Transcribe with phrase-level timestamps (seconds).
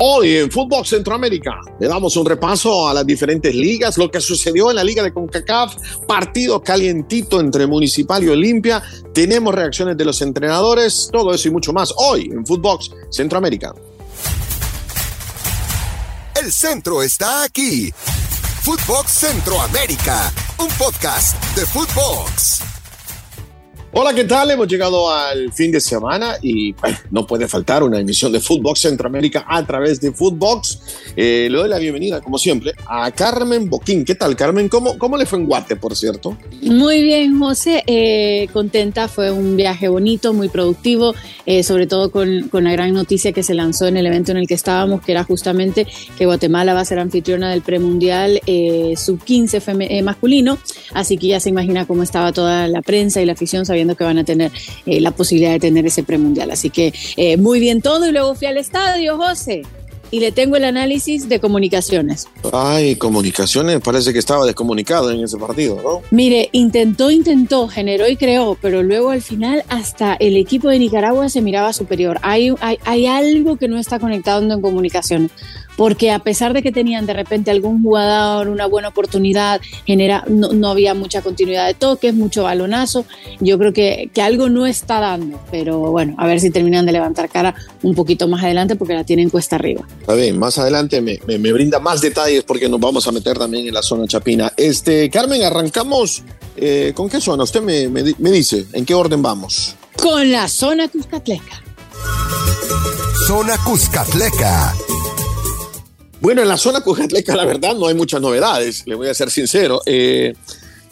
[0.00, 4.70] Hoy en Fútbol Centroamérica le damos un repaso a las diferentes ligas, lo que sucedió
[4.70, 10.20] en la liga de CONCACAF, partido calientito entre Municipal y Olimpia, tenemos reacciones de los
[10.20, 12.78] entrenadores, todo eso y mucho más hoy en Fútbol
[13.10, 13.72] Centroamérica.
[16.42, 17.92] El centro está aquí.
[18.62, 22.73] Footbox Centroamérica, un podcast de Footbox.
[23.96, 24.50] Hola, ¿qué tal?
[24.50, 26.74] Hemos llegado al fin de semana y
[27.12, 30.80] no puede faltar una emisión de Footbox Centroamérica a través de Footbox.
[31.14, 34.04] Eh, le doy la bienvenida, como siempre, a Carmen Boquín.
[34.04, 34.68] ¿Qué tal, Carmen?
[34.68, 36.36] ¿Cómo, cómo le fue en Guate, por cierto?
[36.62, 37.84] Muy bien, José.
[37.86, 39.06] Eh, contenta.
[39.06, 41.14] Fue un viaje bonito, muy productivo,
[41.46, 44.38] eh, sobre todo con, con, la gran noticia que se lanzó en el evento en
[44.38, 45.86] el que estábamos, que era justamente
[46.18, 50.58] que Guatemala va a ser anfitriona del premundial sub-15 masculino.
[50.94, 54.04] Así que ya se imagina cómo estaba toda la prensa y la afición sabiendo que
[54.04, 54.50] van a tener
[54.86, 56.50] eh, la posibilidad de tener ese premundial.
[56.50, 58.08] Así que eh, muy bien todo.
[58.08, 59.62] Y luego fui al estadio, José
[60.14, 62.28] y le tengo el análisis de comunicaciones.
[62.52, 66.02] Ay, comunicaciones, parece que estaba descomunicado en ese partido, ¿no?
[66.12, 71.28] Mire, intentó, intentó, generó y creó, pero luego al final hasta el equipo de Nicaragua
[71.28, 72.20] se miraba superior.
[72.22, 75.32] Hay, hay, hay algo que no está conectado en comunicaciones
[75.76, 80.68] porque a pesar de que tenían de repente algún jugador, una buena oportunidad, genera, no,
[80.68, 83.04] había mucha continuidad de toques, mucho balonazo,
[83.40, 86.92] yo creo que, que, algo no está dando, pero bueno, a ver si terminan de
[86.92, 89.86] levantar cara un poquito más adelante porque la tienen cuesta arriba.
[90.00, 93.66] Está bien, más adelante me, me, brinda más detalles porque nos vamos a meter también
[93.66, 94.52] en la zona chapina.
[94.56, 96.22] Este, Carmen, arrancamos,
[96.56, 97.44] eh, ¿con qué zona?
[97.44, 99.74] Usted me, me dice, ¿en qué orden vamos?
[99.96, 101.62] Con la zona Cuscatleca.
[103.26, 104.74] Zona Cuscatleca.
[106.24, 109.30] Bueno, en la zona Cujatleca, la verdad, no hay muchas novedades, le voy a ser
[109.30, 109.82] sincero.
[109.84, 110.32] Eh,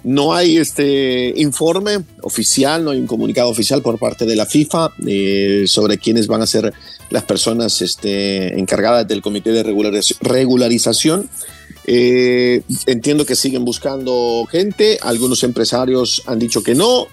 [0.04, 4.90] no hay este informe oficial, no hay un comunicado oficial por parte de la FIFA
[5.06, 6.74] eh, sobre quiénes van a ser
[7.08, 9.62] las personas este, encargadas del comité de
[10.20, 11.30] regularización.
[11.86, 17.06] Eh, entiendo que siguen buscando gente, algunos empresarios han dicho que no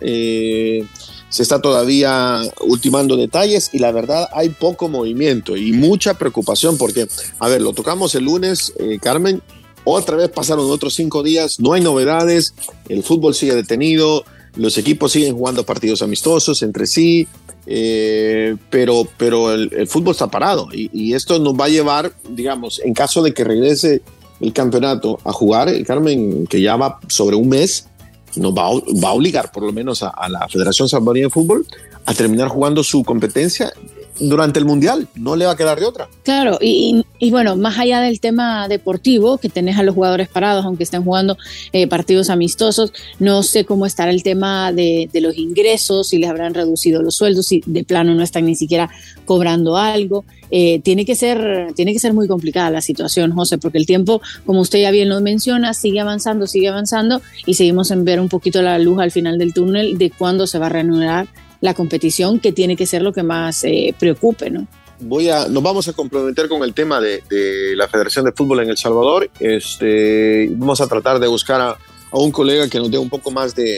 [1.30, 7.08] se está todavía ultimando detalles y la verdad hay poco movimiento y mucha preocupación porque,
[7.40, 9.42] a ver, lo tocamos el lunes, eh, Carmen,
[9.84, 12.54] otra vez pasaron otros cinco días, no hay novedades,
[12.90, 14.26] el fútbol sigue detenido,
[14.56, 17.28] los equipos siguen jugando partidos amistosos entre sí,
[17.66, 22.80] eh, pero, pero el, fútbol está parado y, y, esto nos va a llevar, digamos,
[22.84, 24.02] en caso de que regrese
[24.40, 27.88] el campeonato a jugar, Carmen, que ya va sobre un mes,
[28.36, 31.66] nos va a, obligar por lo menos a, la Federación Salvadoreña de Fútbol
[32.06, 33.72] a terminar jugando su competencia
[34.20, 36.10] durante el Mundial, no le va a quedar de otra.
[36.24, 40.84] Claro, y, bueno, más allá del tema deportivo, que tenés a los jugadores parados, aunque
[40.84, 41.38] estén jugando
[41.74, 46.54] eh, partidos amistosos, no sé cómo estará el tema de, los ingresos, si les habrán
[46.54, 48.90] reducido los sueldos, si de plano no están ni siquiera
[49.26, 50.24] cobrando algo.
[50.52, 54.22] Eh, tiene, que ser, tiene que ser muy complicada la situación, José, porque el tiempo,
[54.46, 58.30] como usted ya bien lo menciona, sigue avanzando, sigue avanzando y seguimos en ver un
[58.30, 61.28] poquito la luz al final del túnel de cuándo se va a reanudar
[61.62, 64.68] la competición, que tiene que ser lo que más eh, preocupe, ¿no?
[65.02, 68.62] Voy a, nos vamos a comprometer con el tema de, de, la Federación de Fútbol
[68.62, 69.30] en El Salvador.
[69.40, 71.78] Este, vamos a tratar de buscar a,
[72.12, 73.78] a un colega que nos dé un poco más de,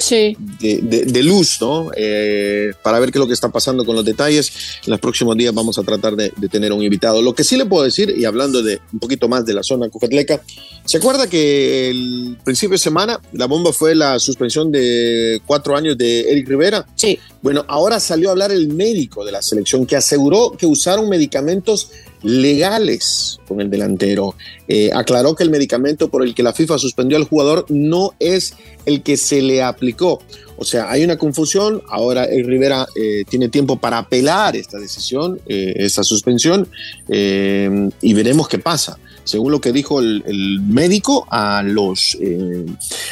[0.60, 1.92] de, luz, ¿no?
[1.96, 4.52] Eh, para ver qué es lo que está pasando con los detalles.
[4.86, 7.22] En los próximos días vamos a tratar de, tener un invitado.
[7.22, 9.90] Lo que sí le puedo decir, y hablando de un poquito más de la zona
[9.90, 10.42] Cujatleca,
[10.86, 15.98] ¿se acuerda que el principio de semana la bomba fue la suspensión de cuatro años
[15.98, 16.86] de Eric Rivera?
[16.96, 17.20] Sí.
[17.42, 21.90] Bueno, ahora salió a hablar el médico de la selección que aseguró que usaron medicamentos
[22.24, 24.36] legales con el delantero.
[24.68, 28.54] Eh, aclaró que el medicamento por el que la FIFA suspendió al jugador no es
[28.86, 30.22] el que se le aplicó.
[30.62, 31.82] O sea, hay una confusión.
[31.90, 36.68] Ahora el Rivera eh, tiene tiempo para apelar esta decisión, eh, esta suspensión,
[37.08, 42.66] y veremos qué pasa según lo que dijo el, médico a los, eh,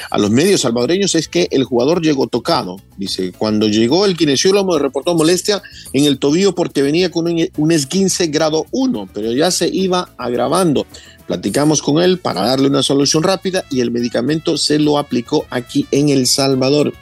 [0.09, 2.77] a los medios salvadoreños, es que el jugador llegó tocado.
[2.97, 5.61] Dice, cuando llegó el kinesiólogo reportó molestia
[5.93, 10.09] en el tobillo porque venía con un, un esguince grado 1, pero ya se iba
[10.17, 10.85] agravando.
[11.27, 15.85] Platicamos con él para darle una solución rápida y el medicamento se lo aplicó aquí
[15.91, 16.93] en El Salvador.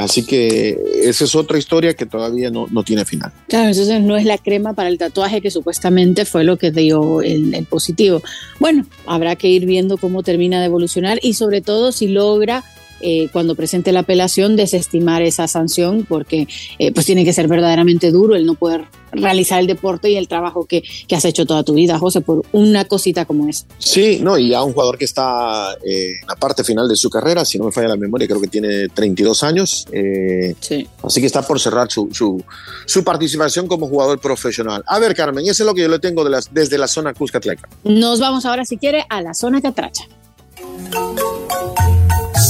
[0.00, 3.32] Así que esa es otra historia que todavía no, no, tiene final.
[3.48, 7.20] Claro, entonces no es la crema para el tatuaje que supuestamente fue lo que dio
[7.20, 8.22] el, el, positivo.
[8.58, 12.64] Bueno, habrá que ir viendo cómo termina de evolucionar y sobre todo si logra
[13.00, 16.46] eh, cuando presente la apelación, desestimar esa sanción, porque
[16.78, 20.28] eh, pues tiene que ser verdaderamente duro el no poder realizar el deporte y el
[20.28, 23.64] trabajo que, que, has hecho toda tu vida, José, por una cosita como esa.
[23.78, 27.10] Sí, no, y a un jugador que está eh, en la parte final de su
[27.10, 29.86] carrera, si no me falla la memoria, creo que tiene 32 años.
[29.92, 30.86] Eh, sí.
[31.02, 32.42] Así que está por cerrar su, su,
[32.86, 34.82] su, participación como jugador profesional.
[34.86, 37.14] A ver, Carmen, eso es lo que yo le tengo de las, desde la zona
[37.14, 37.68] Cuscatleca.
[37.84, 40.04] Nos vamos ahora, si quiere, a la zona Catracha.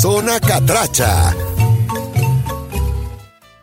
[0.00, 1.49] Zona Catracha.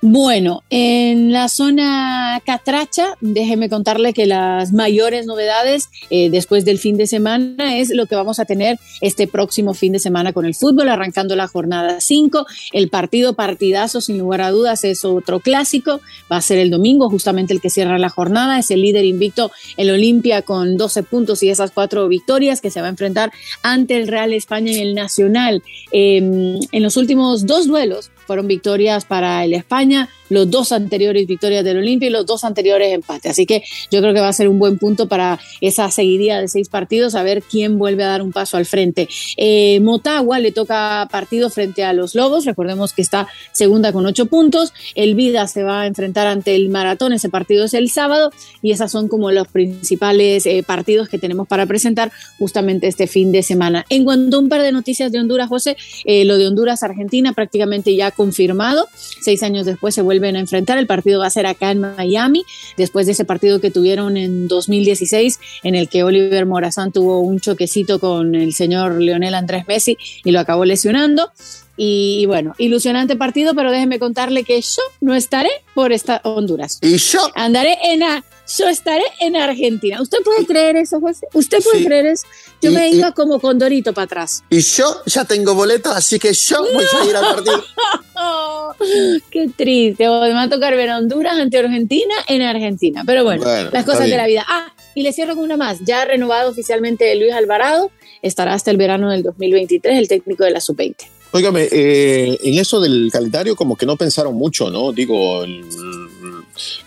[0.01, 6.97] Bueno, en la zona Catracha, déjeme contarle que las mayores novedades eh, después del fin
[6.97, 10.53] de semana es lo que vamos a tener este próximo fin de semana con el
[10.53, 12.45] fútbol, arrancando la jornada 5.
[12.73, 15.99] El partido partidazo, sin lugar a dudas, es otro clásico.
[16.31, 18.59] Va a ser el domingo, justamente el que cierra la jornada.
[18.59, 22.81] Es el líder invicto, el Olimpia, con 12 puntos y esas cuatro victorias que se
[22.81, 23.31] va a enfrentar
[23.63, 25.63] ante el Real España en el Nacional.
[25.91, 31.63] Eh, en los últimos dos duelos, fueron victorias para el España los dos anteriores victorias
[31.63, 33.31] del Olimpia y los dos anteriores empates.
[33.31, 36.47] Así que yo creo que va a ser un buen punto para esa seguidilla de
[36.47, 39.07] seis partidos, a ver quién vuelve a dar un paso al frente.
[39.37, 44.25] Eh, Motagua le toca partido frente a los Lobos, recordemos que está segunda con ocho
[44.25, 44.73] puntos.
[44.95, 48.31] El Vida se va a enfrentar ante el Maratón, ese partido es el sábado
[48.61, 53.31] y esas son como los principales eh, partidos que tenemos para presentar justamente este fin
[53.31, 53.85] de semana.
[53.89, 57.95] En cuanto a un par de noticias de Honduras, José, eh, lo de Honduras-Argentina prácticamente
[57.95, 58.87] ya confirmado.
[59.21, 60.77] Seis años después se vuelve vuelven a enfrentar.
[60.77, 62.43] El partido va a ser acá en Miami,
[62.75, 67.39] después de ese partido que tuvieron en 2016, en el que Oliver Morazán tuvo un
[67.39, 71.31] choquecito con el señor Leonel Andrés Messi y lo acabó lesionando.
[71.77, 76.79] Y, bueno, ilusionante partido, pero déjeme contarle que yo no estaré por esta Honduras.
[76.81, 78.25] Y yo andaré en a,
[78.57, 80.01] yo estaré en Argentina.
[80.01, 81.27] ¿Usted puede creer eso, José?
[81.33, 82.25] ¿Usted puede creer eso?
[82.61, 84.43] Yo me iba como condorito para atrás.
[84.49, 87.63] Y yo ya tengo boleto, así que yo voy a ir a partido.
[89.29, 90.03] Qué triste.
[90.05, 93.03] Me va a tocar ver Honduras ante Argentina en Argentina.
[93.05, 94.43] Pero bueno, las cosas de la vida.
[94.47, 95.77] Ah, y le cierro con una más.
[95.85, 97.91] Ya renovado oficialmente Luis Alvarado.
[98.23, 101.16] Estará hasta el verano del 2023 el técnico de la sub-20.
[101.31, 104.91] Óigame, eh, en eso del calendario como que no pensaron mucho, ¿no?
[104.91, 105.43] Digo,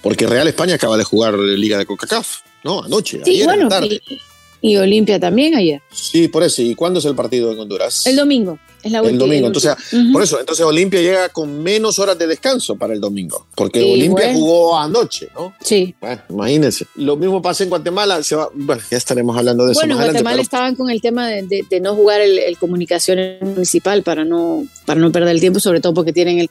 [0.03, 2.83] porque Real España acaba de jugar Liga de CONCACAF, ¿no?
[2.83, 4.01] Anoche, sí, bueno, tarde.
[4.09, 4.19] Y,
[4.63, 5.81] Olimpia también ayer.
[5.91, 6.63] Sí, por eso.
[6.63, 8.07] ¿Y cuándo es el partido en Honduras?
[8.07, 8.59] El domingo.
[8.83, 9.47] Es la el domingo.
[9.47, 9.75] Entonces,
[10.13, 14.33] por eso, entonces Olimpia llega con menos horas de descanso para el domingo, porque Olimpia
[14.33, 15.55] jugó anoche, ¿no?
[15.61, 15.95] Sí.
[16.01, 16.87] Bueno, imagínense.
[16.97, 18.23] Lo mismo pasa en Guatemala.
[18.23, 19.81] Se va, bueno, ya estaremos hablando de eso.
[19.81, 24.25] Bueno, en Guatemala estaban con el tema de, no jugar el, el, comunicación municipal para
[24.25, 26.51] no, para no perder el tiempo, sobre todo porque tienen el.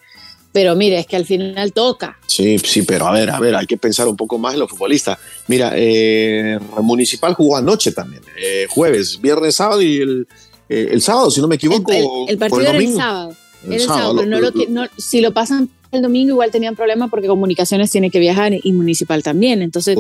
[0.52, 2.18] Pero mire, es que al final toca.
[2.26, 4.70] Sí, sí, pero a ver, a ver, hay que pensar un poco más en los
[4.70, 5.20] futbolistas.
[5.48, 10.28] Mira, eh, Municipal jugó anoche también, eh, jueves, viernes, sábado y el,
[10.68, 11.92] eh, el sábado, si no me equivoco.
[12.28, 13.36] El, partido era el sábado.
[13.64, 17.10] era el sábado, pero no lo, no, si lo pasan el domingo igual tenían problemas
[17.10, 19.62] porque comunicaciones tiene que viajar y municipal también.
[19.62, 19.98] Entonces,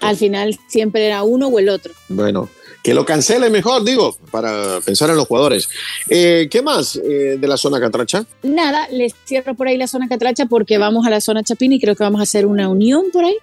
[0.00, 1.92] al final siempre era uno o el otro.
[2.08, 2.48] Bueno,
[2.82, 5.68] que lo cancele mejor, digo, para pensar en los jugadores.
[6.08, 8.24] Eh, ¿Qué más eh, de la zona Catracha?
[8.42, 11.80] Nada, les cierro por ahí la zona Catracha porque vamos a la zona Chapina y
[11.80, 13.36] creo que vamos a hacer una unión por ahí.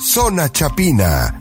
[0.00, 1.40] Zona Chapina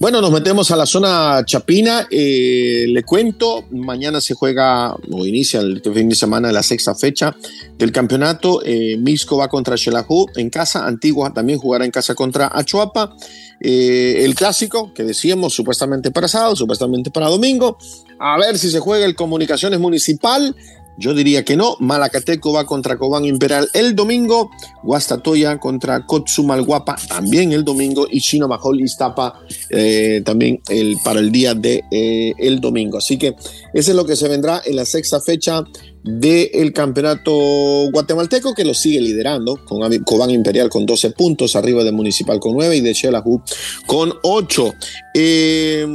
[0.00, 2.08] bueno, nos metemos a la zona chapina.
[2.10, 7.36] Eh, le cuento, mañana se juega o inicia el fin de semana la sexta fecha
[7.76, 8.62] del campeonato.
[8.64, 10.86] Eh, Misco va contra Xelajú en casa.
[10.86, 13.14] Antigua también jugará en casa contra Achuapa.
[13.60, 17.76] Eh, el clásico que decíamos supuestamente para sábado, supuestamente para domingo.
[18.18, 20.56] A ver si se juega el Comunicaciones Municipal
[20.96, 21.76] yo diría que no.
[21.80, 24.50] Malacateco va contra Cobán Imperial el domingo.
[24.82, 28.06] Guastatoya contra Kotsumalguapa también el domingo.
[28.10, 32.98] Y Chino Majol Iztapa eh, también el, para el día de eh, el domingo.
[32.98, 33.34] Así que
[33.72, 35.64] eso es lo que se vendrá en la sexta fecha
[36.02, 37.32] del campeonato
[37.92, 42.54] guatemalteco que lo sigue liderando con Cobán Imperial con 12 puntos, arriba de Municipal con
[42.54, 43.42] 9 y de Xelajú
[43.86, 44.74] con 8.
[45.14, 45.86] Eh,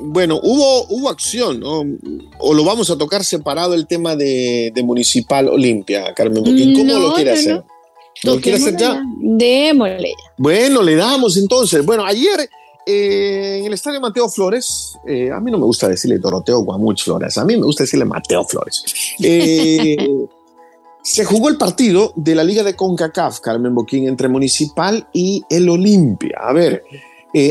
[0.00, 6.12] bueno, hubo, hubo acción, o lo vamos a tocar separado el tema de, Municipal Olimpia,
[6.14, 6.76] Carmen Boquín.
[6.76, 7.62] ¿Cómo lo quiere hacer?
[8.22, 9.02] ¿Lo quiere hacer ya?
[9.20, 10.12] Démosle.
[10.38, 11.84] Bueno, le damos entonces.
[11.84, 12.48] Bueno, ayer
[12.86, 17.04] eh, en el estadio Mateo Flores, eh, a mí no me gusta decirle Doroteo Guamuch
[17.04, 18.84] Flores, a mí me gusta decirle Mateo Flores.
[19.20, 19.96] Eh,
[21.02, 25.68] se jugó el partido de la Liga de CONCACAF, Carmen Boquín, entre Municipal y el
[25.68, 26.38] Olimpia.
[26.40, 26.84] A ver,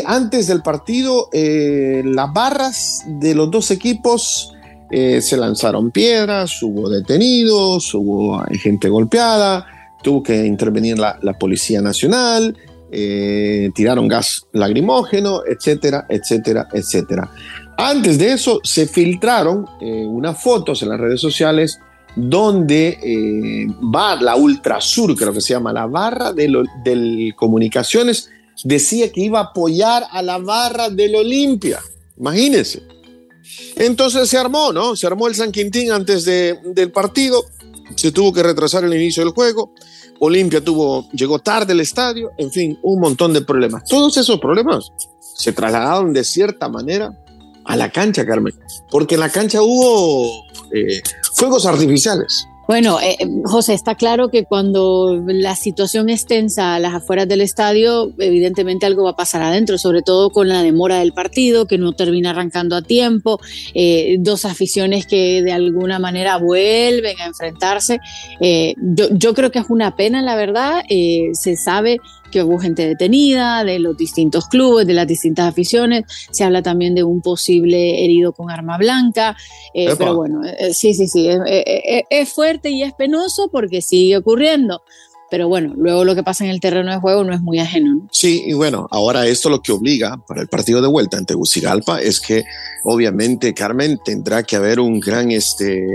[0.06, 4.54] antes del partido, las barras de los dos equipos
[4.90, 9.66] se lanzaron piedras, hubo detenidos, hubo gente golpeada,
[10.02, 12.56] tuvo que intervenir la, la Policía Nacional.
[12.96, 17.30] Eh, tiraron gas lagrimógeno, etcétera, etcétera, etcétera.
[17.78, 21.80] Antes de eso, se filtraron eh, unas fotos en las redes sociales
[22.16, 28.30] donde eh, va la Ultrasur, creo que se llama, la barra de, comunicaciones,
[28.64, 31.80] decía que iba a apoyar a la barra del Olimpia.
[32.18, 32.84] Imagínense.
[33.76, 34.96] Entonces se armó, ¿no?
[34.96, 37.44] Se armó el San Quintín antes del partido,
[37.96, 39.72] se tuvo que retrasar el inicio del juego,
[40.20, 43.84] Olimpia tuvo, llegó tarde al estadio, en fin, un montón de problemas.
[43.86, 47.18] Todos esos problemas se trasladaron de cierta manera
[47.66, 48.54] a la cancha, Carmen,
[48.90, 51.02] porque en la cancha hubo eh,
[51.34, 52.48] fuegos artificiales.
[52.66, 57.28] Bueno, eh, eh, José, está claro que cuando la situación es tensa a las afueras
[57.28, 61.66] del estadio, evidentemente algo va a pasar adentro, sobre todo con la demora del partido,
[61.66, 63.40] que no termina arrancando a tiempo,
[63.74, 68.00] eh, dos aficiones que de alguna manera vuelven a enfrentarse.
[68.40, 70.84] yo, yo, creo que es una pena, la verdad.
[70.88, 72.00] se sabe
[72.34, 76.04] que hubo gente detenida de los distintos clubes, de las distintas aficiones.
[76.32, 79.38] Se habla también de un posible herido con arma blanca.
[79.76, 84.18] Eh, pero bueno, eh, eh, sí, sí, sí, es, fuerte y es penoso porque sigue
[84.18, 84.82] ocurriendo
[85.30, 88.08] pero bueno, luego lo que pasa en el terreno de juego no es muy ajeno.
[88.12, 92.00] Sí, y bueno, ahora esto lo que obliga para el partido de vuelta ante Tegucigalpa
[92.00, 92.44] es que
[92.84, 95.88] obviamente Carmen tendrá que haber un gran, este,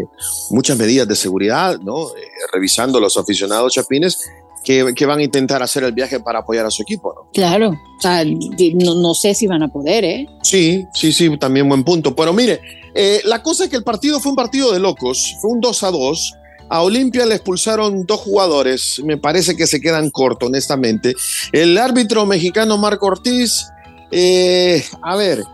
[0.50, 2.08] muchas medidas de seguridad, ¿no?
[2.52, 4.28] revisando los aficionados chapines
[4.64, 7.14] que, van a intentar hacer el viaje para apoyar a su equipo.
[7.14, 7.30] ¿no?
[7.32, 10.26] Claro, o sea, no, sé si van a poder, ¿eh?
[10.42, 12.14] Sí, sí, sí, también buen punto.
[12.14, 12.60] Pero mire,
[12.94, 15.82] eh, la cosa es que el partido fue un partido de locos, fue un 2
[15.82, 16.34] a 2.
[16.70, 21.14] A Olimpia le expulsaron dos jugadores, me parece que se quedan cortos, honestamente.
[21.52, 23.68] El árbitro mexicano Marco Ortiz,
[24.10, 25.44] eh, a ver,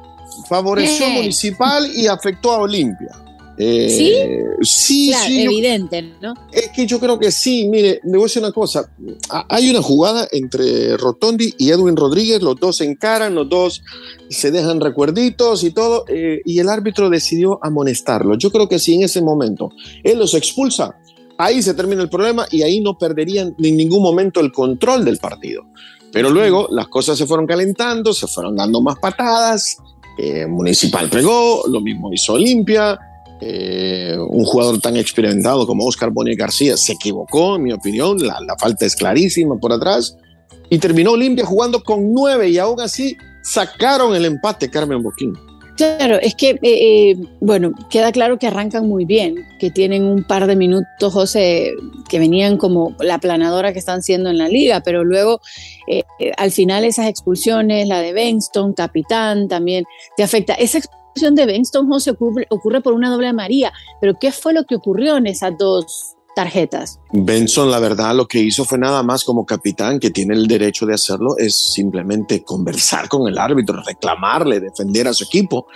[0.49, 1.11] favoreció a.
[1.11, 3.13] Municipal y afectó a Olimpia.
[3.57, 3.89] Eh,
[4.63, 5.13] ¿Sí?
[5.17, 6.35] Sí, evidente, ¿no?
[6.51, 7.69] Es que yo creo que sí.
[7.69, 8.91] Mire, le voy a decir una cosa.
[9.49, 12.43] Hay una jugada entre Rotondi y Edwin Rodríguez.
[12.43, 13.83] Los dos se encaran, los dos
[14.29, 16.05] se dejan recuerditos y todo.
[16.09, 18.37] Eh, y el árbitro decidió amonestarlo.
[18.37, 19.71] Yo creo que si en ese momento
[20.03, 20.97] él los expulsa,
[21.39, 25.19] ahí se termina el problema y ahí no perderían en ningún momento el control del
[25.19, 25.63] partido.
[26.13, 29.77] Pero luego las cosas se fueron calentando, se fueron dando más patadas.
[30.17, 32.99] Eh, Municipal pegó, lo mismo hizo Olimpia
[33.47, 38.57] eh, un jugador tan experimentado como Oscar Boni García se equivocó, en mi opinión, la,
[38.59, 40.17] falta es clarísima por atrás,
[40.71, 45.35] y terminó Olimpia jugando con nueve y aún así sacaron el empate Carmen Boquín.
[45.77, 50.25] Claro, es que, eh, eh, bueno, queda claro que arrancan muy bien, que tienen un
[50.25, 51.73] par de minutos, José,
[52.09, 55.41] que venían como la planadora que están siendo en la liga, pero luego
[56.39, 59.85] al final esas expulsiones, la de Benston, capitán, también
[60.17, 60.55] te afecta.
[60.55, 60.79] Esa
[61.15, 65.27] de Benston José ocurre, por una doble María, pero ¿qué fue lo que ocurrió en
[65.27, 66.99] esas dos tarjetas.
[67.13, 70.85] Benson, la verdad, lo que hizo fue nada más como capitán, que tiene el derecho
[70.85, 75.69] de hacerlo, es simplemente conversar con el árbitro, reclamarle, defender a su equipo.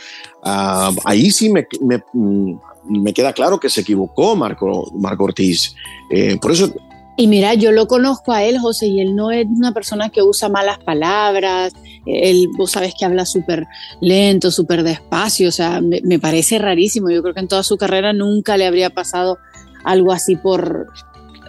[0.43, 1.69] Ah, ahí sí me,
[2.13, 2.55] mm,
[2.89, 5.75] me, queda claro que se equivocó Marco, Marco Ortiz.
[6.11, 6.73] Eh, por eso
[7.19, 10.23] y mira, yo lo conozco a él, José, y él no es una persona que
[10.23, 11.73] usa malas palabras,
[12.07, 13.67] él, vos sabes que habla súper
[14.01, 17.11] lento, súper despacio, o sea, me, parece rarísimo.
[17.11, 19.39] Yo creo que en toda su carrera nunca le habría pasado
[19.85, 20.87] algo así por,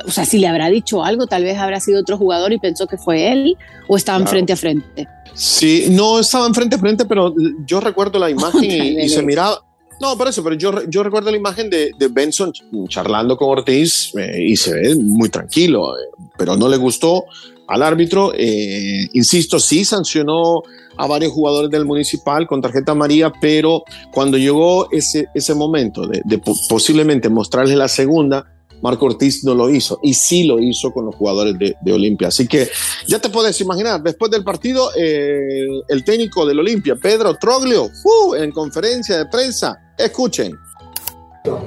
[0.08, 2.88] o sea, si le habrá dicho algo, tal vez habrá sido otro jugador y pensó
[2.88, 3.56] que fue él,
[3.88, 5.08] o estaban frente a frente.
[5.36, 7.36] Sí, no estaban frente a frente, pero
[7.68, 9.64] yo recuerdo la imagen y, se miraba,
[10.00, 12.54] no, por eso, pero yo, yo recuerdo la imagen de, de Benson
[12.88, 17.26] charlando con Ortiz eh, y se ve muy tranquilo, eh, pero no le gustó
[17.68, 18.32] al árbitro.
[18.36, 20.64] Eh, insisto, sí sancionó
[20.98, 26.22] a varios jugadores del municipal con tarjeta amarilla, pero cuando llegó ese, ese momento de,
[26.26, 28.46] de posiblemente mostrarle la segunda,
[28.82, 32.30] Marco Ortiz no lo hizo y sí lo hizo con los jugadores de, Olimpia.
[32.30, 32.70] Así que
[33.08, 38.52] ya te puedes imaginar, después del partido, el técnico del Olimpia, Pedro Troglio, uh, en
[38.52, 40.54] conferencia de prensa, escuchen.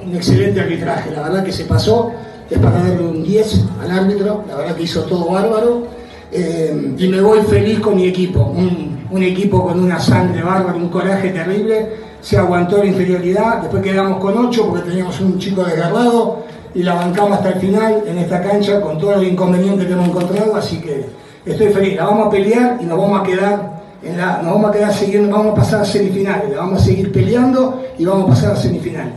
[0.05, 2.11] Un excelente arbitraje, la verdad que se pasó,
[2.49, 5.87] es para darle un 10 al árbitro, la verdad que hizo todo bárbaro.
[6.31, 10.75] Eh, y me voy feliz con mi equipo, un, un equipo con una sangre bárbara,
[10.75, 11.89] un coraje terrible,
[12.21, 16.43] se aguantó la inferioridad, después quedamos con 8 porque teníamos un chico desgarrado,
[16.75, 20.09] y la bancamos hasta el final en esta cancha con todos los inconvenientes que hemos
[20.09, 21.05] encontrado, así que
[21.45, 21.95] estoy feliz.
[21.95, 24.93] La vamos a pelear y nos vamos a quedar en la, nos vamos a quedar
[24.93, 28.51] siguiendo, vamos a pasar a semifinales, la vamos a seguir peleando y vamos a pasar
[28.53, 29.13] a semifinales.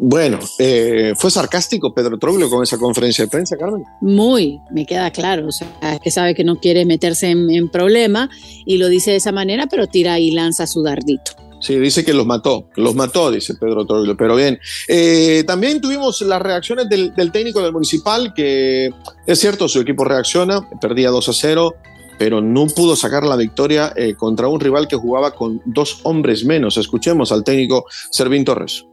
[0.00, 3.82] Bueno, eh, ¿fue sarcástico Pedro Troglio con esa conferencia de prensa, Carmen?
[4.00, 5.48] Muy, me queda claro.
[5.48, 8.30] O sea, que sabe que no quiere meterse en, en problema
[8.64, 11.32] y lo dice de esa manera, pero tira y lanza su dardito.
[11.60, 14.16] Sí, dice que los mató, los mató, dice Pedro Troglio.
[14.16, 18.90] Pero bien, eh, también tuvimos las reacciones del, técnico del municipal, que
[19.26, 21.74] es cierto, su equipo reacciona, perdía 2 a 0,
[22.18, 26.44] pero no pudo sacar la victoria eh, contra un rival que jugaba con dos hombres
[26.44, 26.76] menos.
[26.76, 28.84] Escuchemos al técnico Servín Torres.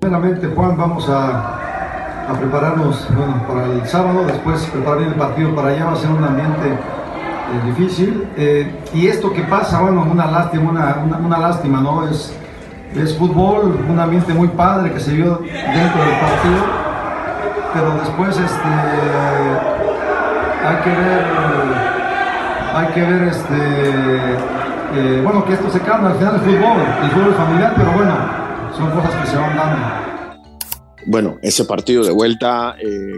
[0.00, 1.68] Primeramente, Juan, vamos a,
[2.38, 2.96] prepararnos
[3.46, 6.78] para el sábado, después preparar el partido para allá, va a ser un ambiente
[7.50, 8.26] eh, difícil.
[8.36, 12.08] Eh, y esto que pasa, bueno, una lástima, una, una, lástima, ¿no?
[12.08, 12.32] Es,
[12.94, 16.64] es fútbol, un ambiente muy padre que se vio dentro del partido,
[17.74, 18.68] pero después este,
[20.64, 21.24] hay que ver,
[22.74, 24.34] hay que ver este,
[24.94, 28.14] eh, bueno, que esto se cambia, al final el fútbol, el fútbol familiar, pero bueno,
[28.76, 29.78] son cosas que se van dando.
[31.06, 32.76] Bueno, ese partido de vuelta,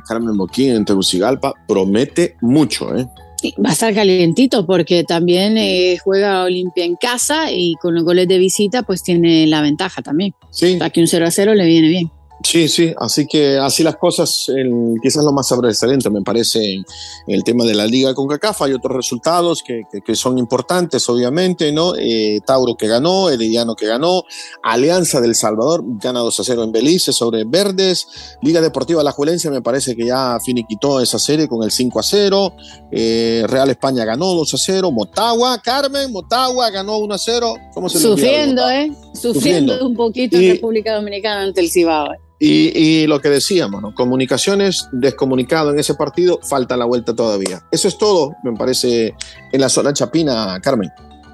[0.08, 3.06] Carmen Boquín en Tegucigalpa, promete mucho, ¿eh?
[3.52, 8.28] Va a estar calientito porque también eh, juega Olimpia en casa y con los goles
[8.28, 10.34] de visita pues tiene la ventaja también.
[10.50, 10.76] Sí.
[10.76, 12.10] O sea que un 0 a 0 le viene bien.
[12.44, 16.84] Sí, sí, así que así las cosas, el, quizás lo más sobresaliente me parece
[17.26, 21.08] el tema de la liga con CACAF, hay otros resultados que, que, que son importantes,
[21.08, 21.94] obviamente, ¿no?
[21.96, 24.24] Eh, Tauro que ganó, Herediano que ganó,
[24.62, 28.06] Alianza del Salvador gana 2 a 0 en Belice sobre Verdes,
[28.42, 32.02] Liga Deportiva La Juelencia me parece que ya finiquitó esa serie con el 5 a
[32.02, 32.56] 0,
[32.92, 37.88] eh, Real España ganó 2 a 0, Motagua, Carmen, Motagua ganó 1 a 0, ¿cómo
[37.88, 38.92] se Sufriendo, ¿eh?
[39.14, 42.12] Sufriendo, Sufriendo, un poquito y, en República Dominicana ante el Cibao.
[42.38, 43.94] Y, y, lo que decíamos, ¿no?
[43.94, 47.62] comunicaciones descomunicado en ese partido, falta la vuelta todavía.
[47.70, 49.14] Eso es todo, me parece,
[49.52, 50.90] en la zona chapina, Carmen.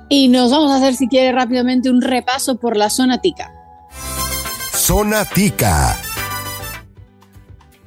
[0.09, 3.53] Y nos vamos a hacer, si quiere, rápidamente un repaso por la zona tica.
[4.73, 5.97] Zona tica.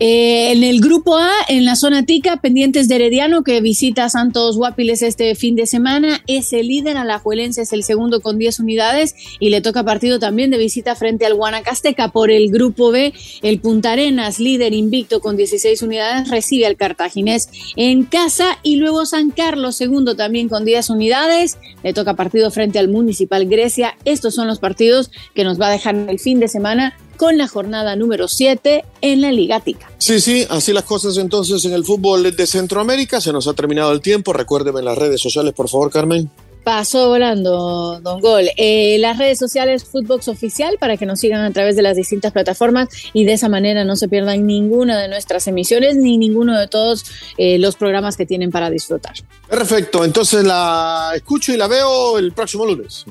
[0.05, 4.57] Eh, en el grupo A, en la zona tica, pendientes de Herediano, que visita Santos
[4.57, 9.15] Guapiles este fin de semana, es el líder, Alajuelense es el segundo con 10 unidades
[9.39, 12.09] y le toca partido también de visita frente al Guanacasteca.
[12.09, 17.47] Por el grupo B, el Punta Arenas, líder invicto con 16 unidades, recibe al Cartaginés
[17.77, 22.77] en casa y luego San Carlos, segundo también con 10 unidades, le toca partido frente
[22.77, 23.95] al Municipal Grecia.
[24.03, 27.47] Estos son los partidos que nos va a dejar el fin de semana con la
[27.47, 29.89] jornada número 7 en la Liga Tica.
[29.97, 33.21] Sí, sí, así las cosas entonces en el fútbol de Centroamérica.
[33.21, 34.33] Se nos ha terminado el tiempo.
[34.33, 36.29] Recuérdeme en las redes sociales, por favor, Carmen.
[36.63, 38.45] Pasó volando, Don Gol.
[38.55, 42.31] Eh, las redes sociales Footbox Oficial para que nos sigan a través de las distintas
[42.31, 46.69] plataformas y de esa manera no se pierdan ninguna de nuestras emisiones ni ninguno de
[46.69, 47.03] todos
[47.37, 49.13] eh, los programas que tienen para disfrutar.
[49.49, 53.05] Perfecto, entonces la escucho y la veo el próximo lunes.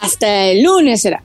[0.00, 1.24] Hasta el lunes será.